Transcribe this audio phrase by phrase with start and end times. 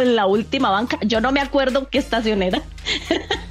[0.00, 2.62] En la última banca, yo no me acuerdo qué estación era,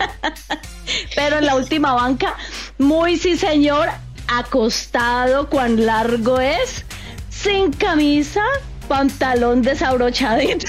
[1.16, 2.35] pero en la última banca,
[2.77, 3.89] muy sí señor,
[4.27, 6.85] acostado, cuán largo es,
[7.30, 8.44] sin camisa,
[8.88, 10.67] pantalón desabrochadito,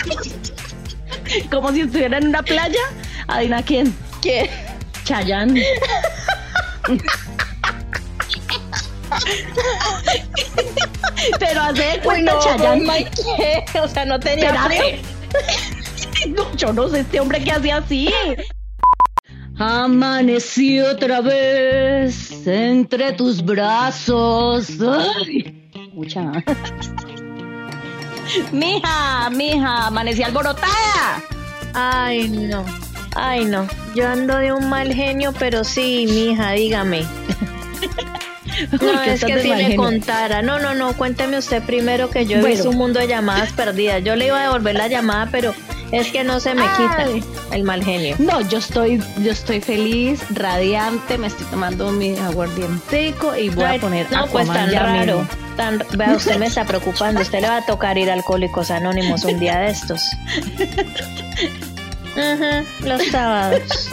[1.50, 2.80] como si estuviera en una playa.
[3.26, 3.94] Adivina quién.
[4.20, 4.48] ¿Quién?
[5.04, 5.54] Chayán.
[11.38, 14.52] Pero hace de cuenta O sea, no tenía
[16.28, 18.08] no, yo no sé este hombre que hacía así.
[19.58, 24.70] Amaneció otra vez entre tus brazos.
[24.80, 26.32] Ay, mucha.
[28.52, 31.22] mija, mija, amanecí alborotada.
[31.74, 32.64] Ay, no.
[33.14, 33.66] Ay, no.
[33.94, 37.04] Yo ando de un mal genio, pero sí, mija, dígame.
[38.80, 40.42] No, es que si le contara.
[40.42, 44.02] No, no, no, cuénteme usted primero que yo he visto un mundo de llamadas perdidas.
[44.02, 45.54] Yo le iba a devolver la llamada, pero
[45.92, 47.06] es que no se me quita
[47.52, 48.16] el mal genio.
[48.18, 53.78] No, yo estoy, yo estoy feliz, radiante, me estoy tomando mi aguardientico y voy a
[53.80, 55.26] poner No, pues tan raro.
[55.56, 57.20] Tan, vea, usted me está preocupando.
[57.20, 60.02] Usted le va a tocar ir a Alcohólicos Anónimos un día de estos.
[62.84, 63.90] los sábados.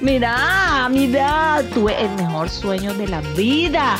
[0.00, 3.98] Mira, mira, tuve el mejor sueño de la vida.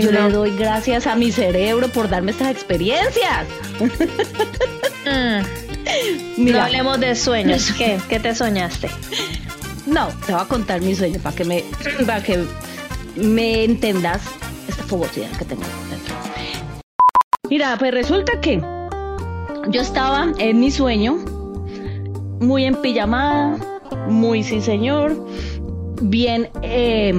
[0.00, 3.46] Yo le doy gracias a mi cerebro por darme estas experiencias.
[5.04, 5.42] Mm.
[6.38, 7.72] No hablemos de sueños.
[7.76, 7.98] ¿Qué?
[8.08, 8.88] ¿Qué te soñaste?
[9.86, 11.64] No, te voy a contar mi sueño para que me,
[12.06, 12.46] para que
[13.16, 14.22] me entendas
[14.68, 16.14] esta fogosidad que tengo dentro.
[17.50, 18.62] Mira, pues resulta que
[19.68, 21.16] yo estaba en mi sueño
[22.40, 23.58] muy en pijamada,
[24.12, 25.16] muy sí señor,
[26.02, 27.12] bien eh,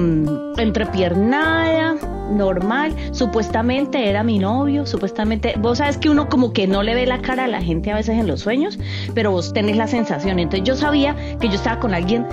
[0.56, 1.96] entrepiernada,
[2.30, 7.06] normal, supuestamente era mi novio, supuestamente, vos sabes que uno como que no le ve
[7.06, 8.78] la cara a la gente a veces en los sueños,
[9.14, 12.26] pero vos tenés la sensación, entonces yo sabía que yo estaba con alguien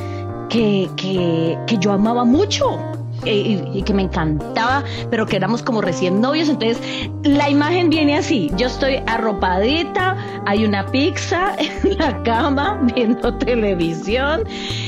[0.50, 2.80] que, que, que yo amaba mucho,
[3.26, 6.50] y, que me encantaba, pero que éramos como recién novios.
[6.50, 6.80] Entonces,
[7.24, 14.44] la imagen viene así: yo estoy arropadita, hay una pizza en la cama, viendo televisión,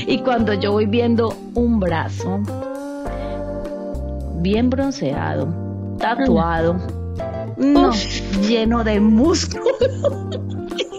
[0.06, 2.40] y cuando yo voy viendo un brazo
[4.36, 5.48] bien bronceado,
[5.98, 6.76] tatuado,
[8.46, 9.64] lleno de músculo.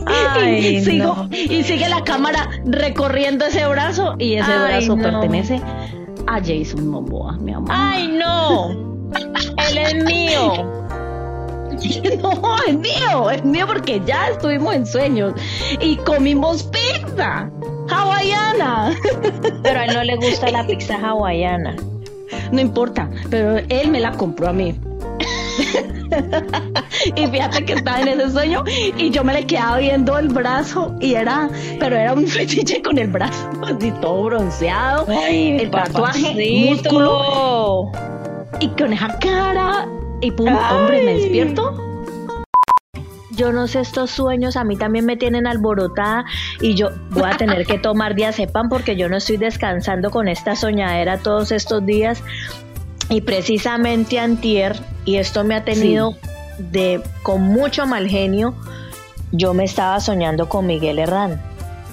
[0.47, 5.61] y, sigue la cámara recorriendo ese brazo y ese brazo pertenece
[6.27, 7.69] a Jason Momoa, mi amor.
[7.71, 8.71] ¡Ay, no!
[9.69, 10.71] Él es mío.
[12.21, 15.33] No, es mío, es mío porque ya estuvimos en sueños
[15.81, 17.51] y comimos pizza
[17.89, 18.95] hawaiana.
[19.63, 21.75] Pero a él no le gusta la pizza hawaiana.
[22.51, 24.75] No importa, pero él me la compró a mí.
[27.15, 28.63] y fíjate que estaba en ese sueño
[28.97, 31.49] y yo me le quedaba viendo el brazo y era,
[31.79, 37.91] pero era un fetiche con el brazo así todo bronceado, el tatuaje, músculo
[38.59, 39.87] y con esa cara
[40.21, 41.81] y pum, hombre, me despierto.
[43.31, 46.23] Yo no sé, estos sueños a mí también me tienen alborotada
[46.61, 50.55] y yo voy a tener que tomar diazepam porque yo no estoy descansando con esta
[50.55, 52.23] soñadera todos estos días.
[53.09, 56.15] Y precisamente antier, y esto me ha tenido
[56.57, 58.55] de con mucho mal genio,
[59.31, 61.41] yo me estaba soñando con Miguel Herrán.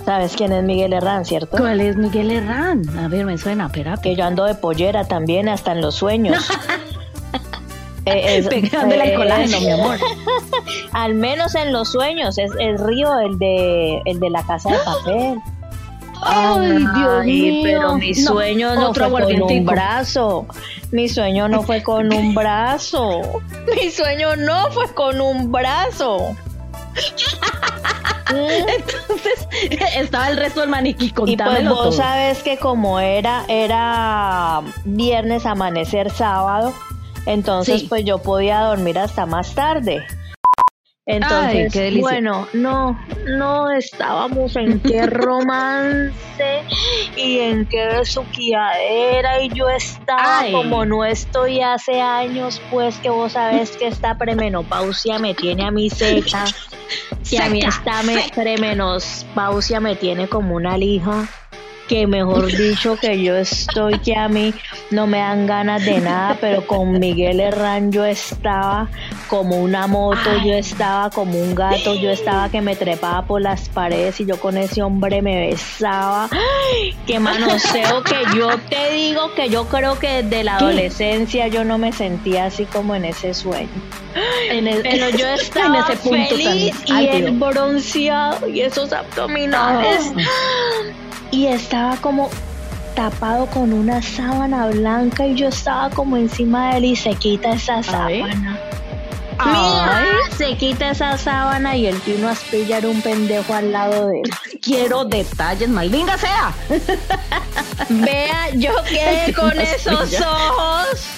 [0.05, 1.57] ¿Sabes quién es Miguel Herrán, cierto?
[1.57, 2.83] ¿Cuál es Miguel Herrán?
[2.99, 3.97] A ver, me suena, espera.
[3.97, 6.49] Que yo ando de pollera también, hasta en los sueños.
[8.07, 9.99] eh, es, el colágeno, mi amor.
[10.93, 14.79] Al menos en los sueños, es el río, el de, el de la casa de
[14.79, 15.39] papel.
[16.23, 17.61] Ay, Dios mío.
[17.65, 20.47] Pero mi sueño no, fue con un brazo.
[20.91, 23.21] Mi sueño no fue con un brazo.
[23.77, 26.37] Mi sueño no fue con un brazo.
[28.31, 29.49] Entonces
[29.97, 36.11] estaba el resto del maniquí Y pues vos sabes que como era era viernes amanecer
[36.11, 36.73] sábado,
[37.27, 40.05] entonces pues yo podía dormir hasta más tarde.
[41.07, 42.97] Entonces, bueno, no,
[43.27, 46.15] no estábamos en qué romance
[47.17, 53.33] y en qué besuquiadera y yo estaba como no estoy hace años, pues que vos
[53.33, 56.45] sabes que esta premenopausia me tiene a mi seca.
[57.31, 61.27] Y a mí Seca, esta me, premenopausia me tiene como una lija
[61.89, 64.55] que mejor dicho que yo estoy que a mí
[64.91, 68.89] no me dan ganas de nada, pero con Miguel Herrán yo estaba
[69.29, 73.69] como una moto, yo estaba como un gato, yo estaba que me trepaba por las
[73.69, 76.29] paredes y yo con ese hombre me besaba.
[77.07, 81.79] Qué manoseo que yo te digo que yo creo que desde la adolescencia yo no
[81.79, 83.69] me sentía así como en ese sueño.
[84.51, 88.93] En el- Pero yo estaba en ese punto feliz tan y el bronceado y esos
[88.93, 90.13] abdominales.
[91.33, 92.31] Y estaba como
[92.95, 97.55] tapado con una sábana blanca y yo estaba como encima de él y se quita
[97.55, 98.61] esa sábana.
[99.45, 100.05] Mira,
[100.37, 104.31] se quita esa sábana y el tío a pillar un pendejo al lado de él.
[104.61, 106.55] Quiero detalles, maldinga sea.
[107.89, 111.09] Vea, yo quedé con esos ojos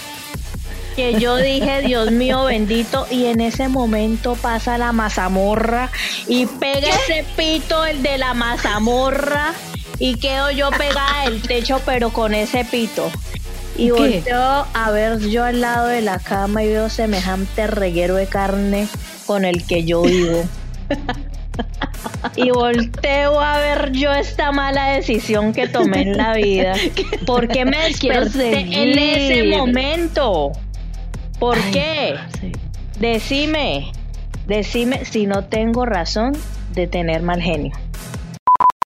[0.97, 5.91] que yo dije, Dios mío bendito, y en ese momento pasa la mazamorra
[6.29, 9.55] y pega ese pito el de la mazamorra
[9.99, 13.11] y quedo yo pegada del techo pero con ese pito.
[13.77, 13.93] Y ¿Qué?
[13.93, 18.89] volteo a ver yo al lado de la cama y veo semejante reguero de carne
[19.27, 20.45] con el que yo vivo.
[22.37, 26.75] Y volteo a ver yo esta mala decisión que tomé en la vida.
[27.27, 30.53] ¿Por qué me desperté en ese momento?
[31.39, 32.15] ¿Por Ay, qué?
[32.99, 33.93] Decime,
[34.47, 36.33] decime si no tengo razón
[36.73, 37.73] de tener mal genio.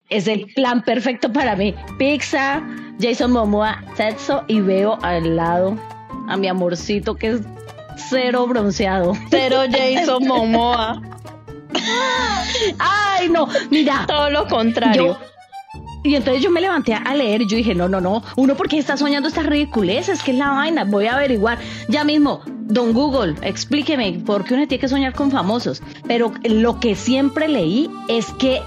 [0.09, 1.75] Es el plan perfecto para mí.
[1.99, 2.63] Pizza,
[3.01, 5.77] Jason Momoa, sexo y veo al lado
[6.29, 7.41] a mi amorcito que es
[8.09, 9.13] cero bronceado.
[9.31, 11.03] Pero Jason Momoa,
[12.79, 14.05] Ay, no, mira.
[14.07, 15.19] todo lo contrario.
[15.19, 15.19] Yo,
[16.05, 18.79] y entonces yo me levanté a leer y yo dije, no, no, no, uno porque
[18.79, 21.59] está soñando estas ridiculeces, que es la vaina, voy a averiguar.
[21.89, 25.83] Ya mismo, don Google, explíqueme por qué uno tiene que soñar con famosos.
[26.07, 28.63] Pero lo que siempre leí es que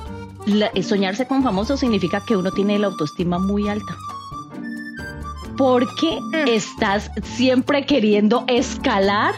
[0.46, 3.96] la- soñarse con famosos significa que uno tiene la autoestima muy alta.
[5.58, 9.36] Porque estás siempre queriendo escalar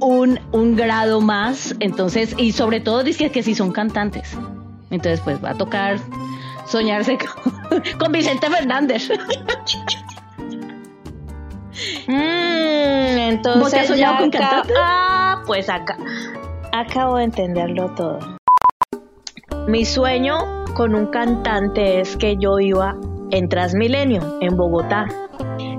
[0.00, 4.36] un, un grado más, entonces, y sobre todo dice que si son cantantes.
[4.90, 5.98] Entonces, pues va a tocar
[6.66, 7.16] soñarse
[7.70, 9.08] con, con Vicente Fernández.
[12.08, 14.76] Mm, entonces ¿Vos te has soñado con acá- cantantes?
[14.80, 15.98] Ah, pues acá
[16.72, 18.18] acabo de entenderlo todo.
[19.66, 22.96] Mi sueño con un cantante es que yo iba
[23.30, 25.06] en Transmilenio, en Bogotá.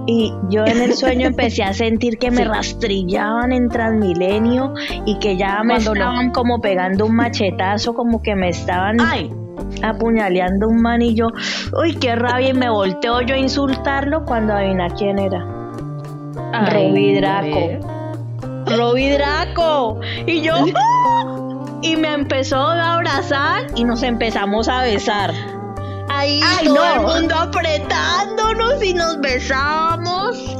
[0.05, 2.43] Y yo en el sueño empecé a sentir que me Sí.
[2.45, 4.73] rastrillaban en Transmilenio
[5.05, 9.31] y que ya me Cuando estaban como pegando un machetazo, como que me estaban Ay,
[9.83, 11.27] apuñaleando un man y yo,
[11.81, 15.45] uy, qué rabia, y me volteo yo a insultarlo cuando adivina quién era.
[16.53, 17.67] ay, Robbie a Draco.
[17.67, 17.79] ver.
[18.77, 19.99] Robbie Draco.
[20.25, 21.33] Y yo, ¡ah!
[21.81, 25.33] y me empezó a abrazar y nos empezamos a besar.
[26.09, 26.93] Ahí Ay, todo no.
[27.15, 30.55] el mundo apretándonos y nos besábamos.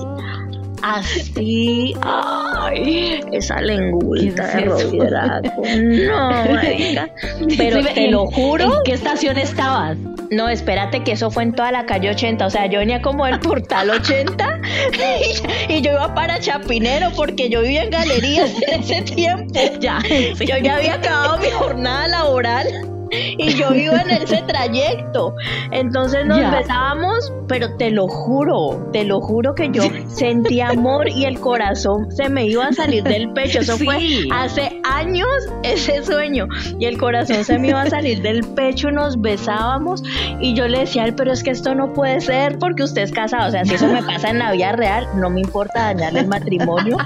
[0.83, 5.63] Así, ay, esa lengüita ¿Qué de Draco.
[6.07, 7.09] No, marica.
[7.57, 8.65] Pero te ¿en- lo juro.
[8.65, 9.97] ¿En qué estación estabas?
[10.31, 12.45] No, espérate que eso fue en toda la calle 80.
[12.45, 14.62] O sea, yo venía como del portal 80
[15.69, 19.53] y, y yo iba para Chapinero porque yo vivía en galerías en ese tiempo.
[19.79, 20.00] Ya,
[20.39, 22.97] Yo ya había acabado mi jornada laboral
[23.37, 25.33] y yo iba en ese trayecto.
[25.71, 26.51] Entonces nos Ya.
[26.51, 32.11] besábamos, pero te lo juro, te lo juro que yo sentí amor y el corazón
[32.11, 33.59] se me iba a salir del pecho.
[33.59, 33.85] Eso Sí.
[33.85, 33.97] fue
[34.31, 35.27] hace años
[35.63, 36.47] ese sueño
[36.79, 40.03] y el corazón se me iba a salir del pecho, nos besábamos
[40.39, 43.47] y yo le decía, pero es que esto no puede ser porque usted es casado.
[43.47, 46.27] O sea, si eso me pasa en la vida real, no me importa dañarle el
[46.27, 46.97] matrimonio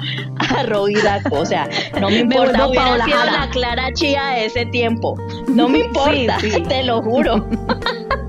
[0.49, 1.39] a Draco.
[1.39, 1.67] O sea,
[1.99, 2.65] no me Me importa.
[2.67, 5.15] vuelvo Hubiera sido la Clara Chía de ese tiempo.
[5.47, 6.61] No me importa, Sí, sí.
[6.67, 7.47] te lo juro.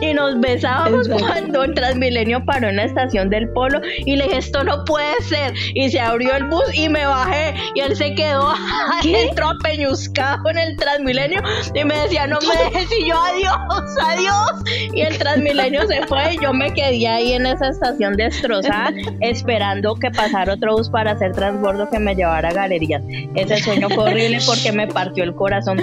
[0.00, 1.26] Y nos besábamos Exacto.
[1.26, 5.20] cuando el Transmilenio paró en la estación del Polo y le dije, esto no puede
[5.22, 5.54] ser.
[5.74, 8.52] Y se abrió el bus y me bajé y él se quedó
[9.02, 11.42] adentro apeñuscado en el Transmilenio
[11.74, 14.64] y me decía, no me dejes y yo, adiós, adiós.
[14.94, 19.94] Y el Transmilenio se fue y yo me quedé ahí en esa estación destrozada esperando
[19.94, 23.02] que pasara otro bus para hacer transbordo que me llevara a galerías.
[23.34, 25.80] Ese sueño fue horrible porque me partió el corazón.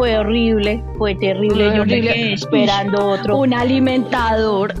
[0.00, 1.76] Fue horrible, fue terrible.
[1.76, 3.36] Yo me quedé esperando otro.
[3.36, 4.72] Un alimentador.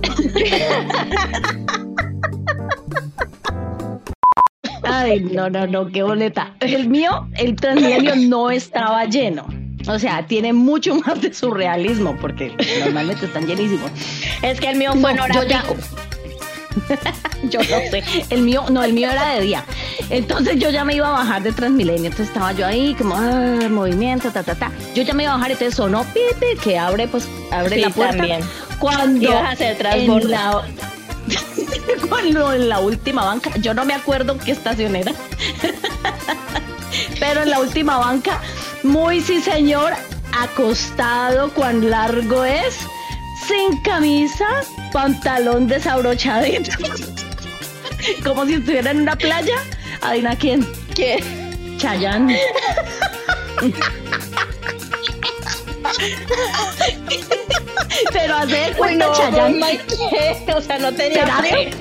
[4.82, 6.54] Ay, no, no, no, qué boleta.
[6.60, 9.44] El mío, el Transmilenio no estaba lleno.
[9.88, 13.90] O sea, tiene mucho más de surrealismo porque normalmente están llenísimos.
[14.40, 15.76] Es que el mío fue en No, hora yo ya- pico.
[17.44, 18.02] yo no sé.
[18.30, 19.64] El mío, no, el mío era de día.
[20.08, 22.06] Entonces yo ya me iba a bajar de Transmilenio.
[22.06, 24.70] Entonces estaba yo ahí, como ah, movimiento, ta, ta, ta.
[24.94, 28.16] Yo ya me iba a bajar, entonces sonó pipi, que abre, pues, abre la puerta.
[28.16, 28.40] También.
[28.78, 29.76] Cuando Ibas hacer
[32.08, 35.12] cuando en la última banca, yo no me acuerdo qué estación era.
[37.20, 38.40] Pero en la última banca,
[38.82, 39.92] muy sí señor,
[40.38, 42.78] acostado, cuán largo es,
[43.50, 44.46] sin camisa,
[44.92, 46.70] pantalón desabrochadito.
[48.24, 49.56] Como si estuviera en una playa.
[50.00, 50.64] Adivina quién.
[50.94, 51.22] ¿Qué?
[51.76, 52.38] Chayanne.
[58.12, 59.80] Pero hace de cuenta no, Chayanne.
[60.54, 61.70] O sea, no tenía ¿Será fe.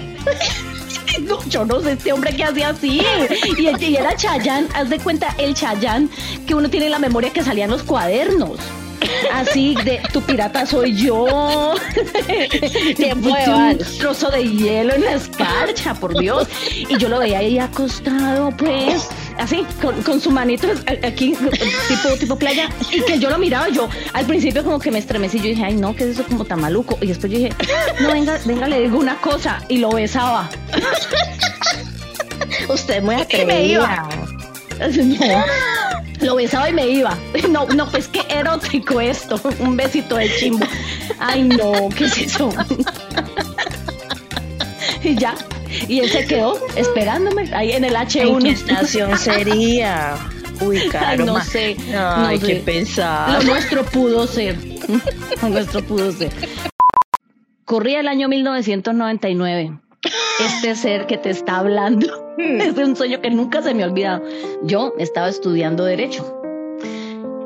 [1.21, 3.01] No, yo no sé este hombre que hacía así.
[3.57, 6.09] Y, y era Chayán, haz de cuenta el Chayán
[6.47, 8.59] que uno tiene en la memoria que salían los cuadernos.
[9.31, 11.73] Así de tu pirata soy yo.
[12.97, 16.47] Qué un trozo de hielo en la escarcha, por Dios.
[16.75, 20.67] Y yo lo veía ahí acostado, pues, así, con, con su manito
[21.03, 21.33] aquí,
[21.87, 22.69] tipo, tipo playa.
[22.91, 25.37] Y que yo lo miraba, yo al principio como que me estremecí.
[25.37, 26.97] Yo dije, ay, no, ¿qué es eso como tan maluco?
[27.01, 27.53] Y después yo dije,
[28.01, 29.63] no, venga, venga, le digo una cosa.
[29.67, 30.49] Y lo besaba.
[32.67, 34.07] Usted es muy atrevida.
[34.79, 34.87] No,
[36.21, 37.17] lo besaba y me iba.
[37.49, 39.39] No, no, pues qué erótico esto.
[39.59, 40.65] Un besito de chimbo.
[41.19, 42.49] Ay, no, ¿qué es eso?
[45.03, 45.33] Y ya.
[45.87, 48.47] Y él se quedó esperándome ahí en el ¿En qué H1.
[48.51, 50.17] estación sería?
[50.61, 51.25] Uy, Ay, caro.
[51.25, 51.77] no sé.
[51.95, 52.61] Ay, no qué sé.
[52.65, 53.31] pensar.
[53.43, 54.57] Lo nuestro pudo ser.
[55.41, 56.31] Lo nuestro pudo ser.
[57.65, 59.79] Corría el año 1999.
[60.39, 64.23] Este ser que te está hablando es un sueño que nunca se me ha olvidado.
[64.63, 66.23] Yo estaba estudiando Derecho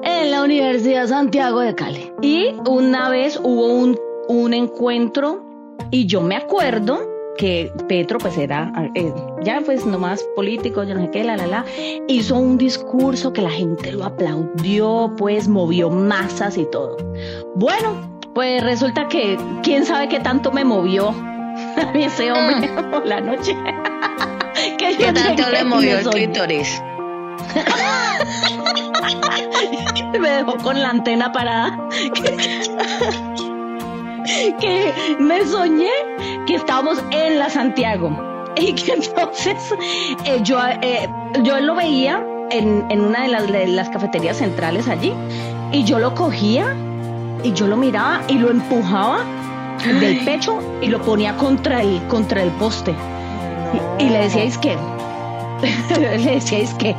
[0.04, 2.12] en la Universidad Santiago de Cali.
[2.22, 3.98] Y una vez hubo un,
[4.28, 5.44] un encuentro
[5.90, 9.12] y yo me acuerdo que Petro pues era eh,
[9.44, 11.66] ya pues nomás político, yo no sé qué, la la la,
[12.08, 16.96] hizo un discurso que la gente lo aplaudió, pues movió masas y todo.
[17.56, 21.16] Bueno, pues resulta que quién sabe qué tanto me movió
[21.94, 23.56] ese hombre por la noche.
[24.78, 26.82] que ¿Qué tanto le movió el clítoris?
[30.20, 31.78] me dejó con la antena parada.
[34.60, 35.92] que me soñé
[36.48, 38.12] que estábamos en la Santiago.
[38.56, 39.74] Y que entonces
[40.26, 41.10] eh, yo, eh,
[41.42, 45.14] yo lo veía en, en una de las, de las cafeterías centrales allí.
[45.72, 46.76] Y yo lo cogía
[47.44, 49.26] y yo lo miraba y lo empujaba
[49.92, 52.94] del pecho y lo ponía contra el, contra el poste.
[54.00, 54.78] Y, y le decíais que,
[56.00, 56.96] le decíais que,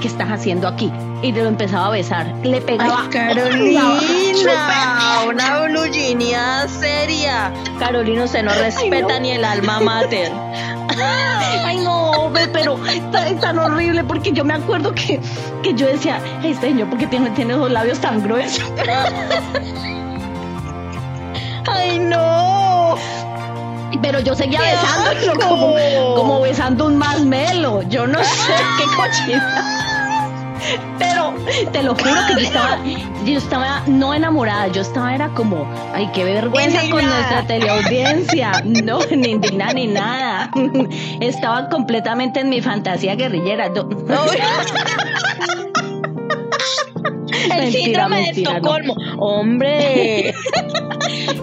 [0.00, 0.92] ¿qué estás haciendo aquí?
[1.22, 2.34] Y lo empezaba a besar.
[2.42, 3.02] Le pegaba.
[3.02, 4.00] Ay, Carolina,
[5.28, 7.52] una bluginia seria.
[7.78, 9.20] Carolina, usted no respeta no.
[9.20, 10.32] ni el alma mater.
[11.64, 15.20] Ay, no, pero es tan horrible porque yo me acuerdo que,
[15.62, 18.64] que yo decía, este señor, ¿por qué tiene, tiene los labios tan gruesos?
[21.72, 22.96] Ay, no.
[24.02, 27.82] Pero yo seguía ¡Qué besándolo como, como besando un masmelo.
[27.82, 29.76] Yo no sé qué cochina.
[30.98, 31.34] Pero
[31.72, 32.78] te lo juro que yo estaba,
[33.24, 38.62] yo estaba no enamorada, yo estaba era como, ay, qué vergüenza con nuestra teleaudiencia.
[38.64, 40.50] No, ni indignada ni nada.
[41.20, 43.72] Estaba completamente en mi fantasía guerrillera.
[43.74, 43.88] Yo-
[47.32, 47.70] El Mentira,
[48.08, 48.50] síndrome de no.
[48.50, 48.94] Estocolmo.
[49.18, 50.34] Hombre.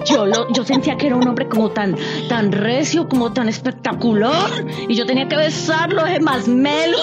[0.10, 1.96] Yo, lo, yo sentía que era un hombre como tan,
[2.30, 4.66] tan recio, como tan espectacular.
[4.88, 6.98] Y yo tenía que besarlo, ese masmelo.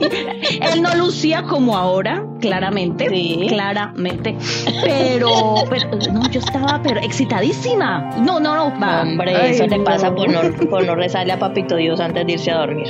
[0.72, 3.08] Él no lucía como ahora, claramente.
[3.08, 3.46] Sí.
[3.48, 4.36] Claramente.
[4.82, 8.10] Pero, pero, no, yo estaba pero excitadísima.
[8.18, 8.80] No, no, no.
[8.80, 9.02] va.
[9.02, 9.84] Hombre, Ay, eso le no.
[9.84, 10.40] pasa por no,
[10.70, 12.88] por no rezarle a Papito Dios antes de irse a dormir.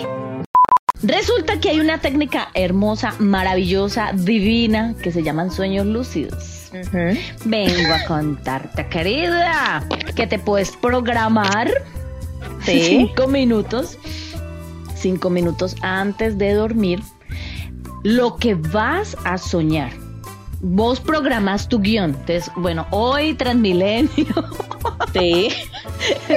[1.03, 6.64] Resulta que hay una técnica hermosa, maravillosa, divina, que se llaman sueños lúcidos.
[7.45, 11.71] Vengo a contarte, querida, que te puedes programar
[12.65, 12.83] Sí.
[12.83, 13.99] cinco minutos,
[14.97, 17.01] cinco minutos antes de dormir,
[18.03, 19.93] lo que vas a soñar.
[20.61, 22.11] Vos programas tu guion.
[22.11, 24.09] Entonces, bueno, hoy Transmilenio.
[25.13, 25.51] Sí.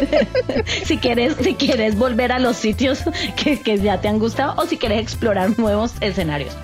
[0.83, 2.99] si quieres, si quieres volver a los sitios
[3.41, 6.55] que, que ya te han gustado o si quieres explorar nuevos escenarios.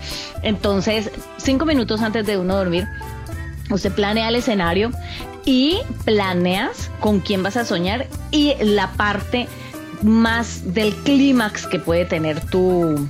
[0.41, 2.85] Entonces, cinco minutos antes de uno dormir,
[3.70, 4.91] usted planea el escenario
[5.46, 9.48] y planeas con quién vas a soñar y la parte
[10.01, 13.08] más del clímax que puede tener tu,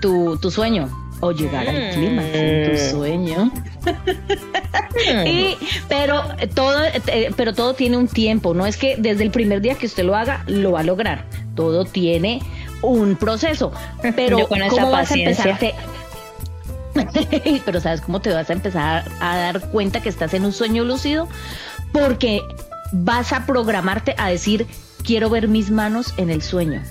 [0.00, 0.88] tu, tu sueño
[1.20, 2.90] o llegar al clímax en tu Mm.
[2.90, 3.52] sueño.
[5.26, 5.56] y,
[5.88, 6.22] pero
[6.54, 8.54] todo, eh, pero todo tiene un tiempo.
[8.54, 11.24] No es que desde el primer día que usted lo haga lo va a lograr.
[11.54, 12.40] Todo tiene
[12.82, 13.72] un proceso.
[14.16, 15.50] Pero Yo con esa ¿cómo vas a paciencia.
[15.50, 15.74] empezarte?
[17.64, 20.84] pero sabes cómo te vas a empezar a dar cuenta que estás en un sueño
[20.84, 21.28] lúcido
[21.92, 22.42] porque
[22.92, 24.66] vas a programarte a decir
[25.04, 26.82] quiero ver mis manos en el sueño.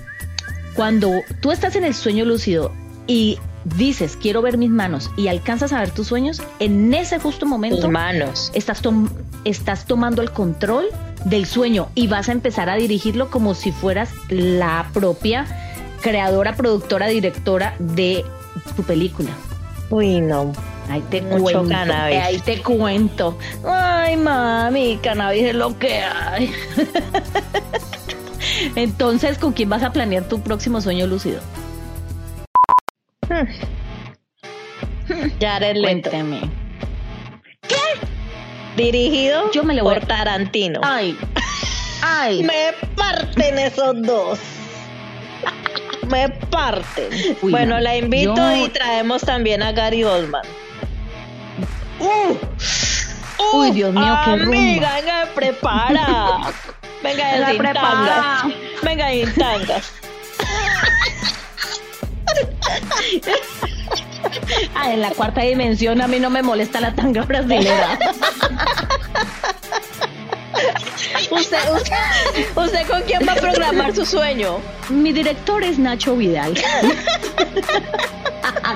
[0.76, 1.12] Cuando
[1.42, 2.72] tú estás en el sueño lúcido
[3.08, 7.46] y dices quiero ver mis manos y alcanzas a ver tus sueños, en ese justo
[7.46, 8.52] momento manos.
[8.54, 9.10] estás, tom-
[9.44, 10.86] estás tomando el control
[11.26, 15.46] del sueño y vas a empezar a dirigirlo como si fueras la propia
[16.02, 18.24] creadora, productora, directora de
[18.76, 19.32] tu película.
[19.90, 20.52] Uy, no.
[20.90, 21.70] Ahí te Mucho cuento.
[21.70, 22.18] cannabis.
[22.18, 23.38] Ahí te cuento.
[23.66, 26.52] Ay, mami, cannabis es lo que hay.
[28.76, 31.42] Entonces, ¿con quién vas a planear tu próximo sueño lúcido?
[35.40, 36.10] Jared Leto.
[36.10, 36.42] Cuénteme.
[38.76, 40.80] Dirigido Yo me voy por Tarantino.
[40.84, 41.18] Ay,
[42.04, 42.44] ay.
[42.44, 44.40] Me parten esos dos.
[46.10, 47.10] Me parten.
[47.42, 47.82] Uy, bueno, no.
[47.82, 50.44] la invito Yo- y traemos también a Gary Oldman.
[53.54, 54.58] Uy, Dios mío, qué rumba.
[54.58, 56.40] Amiga, venga, prepara.
[57.04, 57.92] Venga, Venga, sin prepara.
[57.92, 58.56] tangas.
[58.82, 59.92] Venga, sin tangas.
[64.76, 67.98] Ah, en la cuarta dimensión a mí no me molesta la tanga brasilera.
[71.30, 71.94] ¿Usted, usted,
[72.56, 74.62] ¿Usted con quién va a programar su sueño?
[74.90, 76.54] Mi director es Nacho Vidal.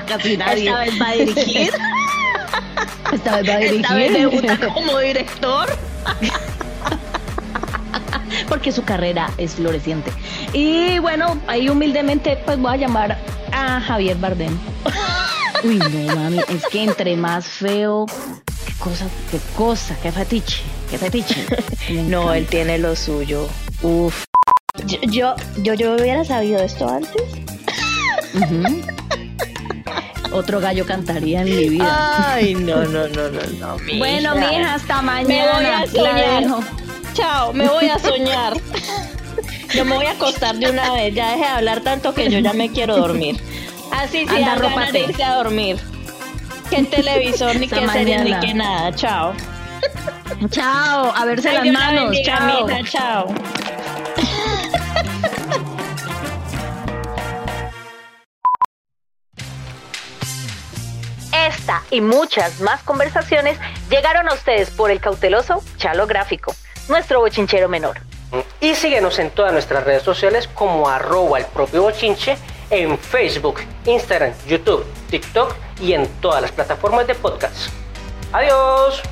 [0.06, 0.68] Casi nadie.
[0.68, 1.72] ¿Esta vez va a dirigir?
[3.12, 3.80] Esta vez va a dirigir.
[3.80, 5.74] ¿Esta vez debuta como director?
[8.48, 10.12] Porque su carrera es floreciente.
[10.52, 13.16] Y bueno, ahí humildemente pues voy a llamar
[13.52, 14.58] a Javier Bardem.
[15.64, 18.04] Uy, no, mami, es que entre más feo,
[18.82, 20.58] cosa, qué cosa, qué fetiche,
[20.90, 21.46] qué fetiche.
[21.90, 23.48] Me No, él tiene lo suyo.
[23.82, 24.24] Uf.
[24.86, 27.22] Yo, yo, yo, yo hubiera sabido esto antes.
[30.32, 32.32] Otro gallo cantaría en mi vida.
[32.34, 33.78] Ay, no, no, no, no, no.
[33.78, 34.50] mi bueno, hija.
[34.50, 35.52] mija, hasta Me mañana.
[35.54, 36.42] voy a La soñar.
[36.42, 36.60] dejo.
[37.14, 38.54] Chao, me voy a soñar.
[39.74, 41.14] Yo me voy a acostar de una vez.
[41.14, 43.38] Ya deje de hablar tanto que yo ya me quiero dormir.
[43.92, 45.91] Así sí, Anda, a dormir.
[46.72, 48.90] Que televisor, ni que serie, ni que nada.
[48.94, 49.34] Chao.
[50.48, 52.04] Chao, a verse Ay, las Dios la manos.
[52.04, 52.66] bendiga, Chao.
[52.66, 53.34] mija, chao.
[61.32, 63.58] Esta y muchas más conversaciones
[63.90, 66.54] llegaron a ustedes por el cauteloso Chalo Gráfico,
[66.88, 68.00] nuestro bochinchero menor.
[68.60, 72.36] Y síguenos en todas nuestras redes sociales como arroba el propio bochinche
[72.70, 77.70] en Facebook, Instagram, YouTube, TikTok y en todas las plataformas de podcast.
[78.32, 79.02] Adiós.